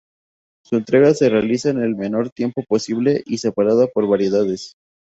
[0.63, 4.75] Su entrega se realizará en el menor tiempo posible y separada por variedades.